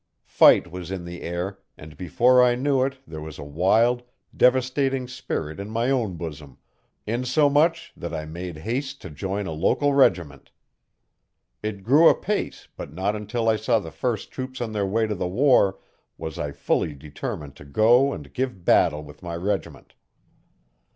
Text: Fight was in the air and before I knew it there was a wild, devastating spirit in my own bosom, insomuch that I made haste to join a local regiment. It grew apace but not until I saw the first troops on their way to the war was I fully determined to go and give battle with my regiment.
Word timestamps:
Fight 0.25 0.71
was 0.71 0.89
in 0.89 1.05
the 1.05 1.21
air 1.21 1.59
and 1.77 1.95
before 1.95 2.43
I 2.43 2.55
knew 2.55 2.81
it 2.83 2.97
there 3.05 3.21
was 3.21 3.37
a 3.37 3.43
wild, 3.43 4.01
devastating 4.35 5.07
spirit 5.07 5.59
in 5.59 5.69
my 5.69 5.91
own 5.91 6.15
bosom, 6.17 6.57
insomuch 7.05 7.93
that 7.95 8.11
I 8.11 8.25
made 8.25 8.57
haste 8.57 8.99
to 9.03 9.11
join 9.11 9.45
a 9.45 9.51
local 9.51 9.93
regiment. 9.93 10.49
It 11.61 11.83
grew 11.83 12.09
apace 12.09 12.67
but 12.75 12.91
not 12.91 13.15
until 13.15 13.47
I 13.47 13.57
saw 13.57 13.77
the 13.77 13.91
first 13.91 14.31
troops 14.31 14.59
on 14.59 14.71
their 14.71 14.87
way 14.87 15.05
to 15.05 15.13
the 15.13 15.27
war 15.27 15.77
was 16.17 16.39
I 16.39 16.51
fully 16.51 16.95
determined 16.95 17.55
to 17.57 17.63
go 17.63 18.11
and 18.11 18.33
give 18.33 18.65
battle 18.65 19.03
with 19.03 19.21
my 19.21 19.35
regiment. 19.35 19.93